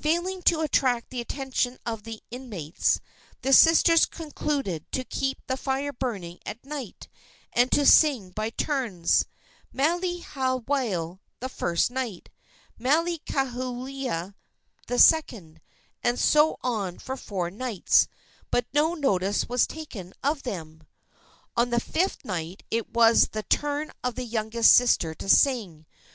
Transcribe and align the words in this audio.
Failing 0.00 0.40
to 0.44 0.62
attract 0.62 1.10
the 1.10 1.20
attention 1.20 1.76
of 1.84 2.04
the 2.04 2.22
inmates, 2.30 2.98
the 3.42 3.52
sisters 3.52 4.06
concluded 4.06 4.90
to 4.92 5.04
keep 5.04 5.36
a 5.50 5.56
fire 5.58 5.92
burning 5.92 6.38
at 6.46 6.64
night 6.64 7.08
and 7.52 7.70
to 7.72 7.84
sing 7.84 8.30
by 8.30 8.48
turns 8.48 9.26
Maile 9.74 10.00
haiwale 10.00 11.20
the 11.40 11.50
first 11.50 11.90
night, 11.90 12.30
Maile 12.78 13.18
kaluhea 13.26 14.34
the 14.86 14.98
second, 14.98 15.60
and 16.02 16.18
so 16.18 16.56
on 16.62 16.98
for 16.98 17.18
four 17.18 17.50
nights; 17.50 18.08
but 18.50 18.64
no 18.72 18.94
notice 18.94 19.46
was 19.46 19.66
taken 19.66 20.14
of 20.24 20.44
them. 20.44 20.84
On 21.54 21.68
the 21.68 21.80
fifth 21.80 22.24
night 22.24 22.62
it 22.70 22.94
was 22.94 23.28
the 23.28 23.42
turn 23.42 23.92
of 24.02 24.14
the 24.14 24.24
youngest 24.24 24.72
sister 24.72 25.12
to 25.16 25.28
sing. 25.28 25.84